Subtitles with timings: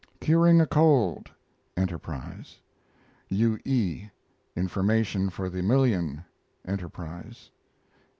[0.19, 1.29] CURING A COLD
[1.77, 2.57] Enterprise.
[3.29, 3.59] U.
[3.63, 4.09] E.
[4.55, 6.25] INFORMATION FOR THE MILLION
[6.65, 7.51] Enterprise.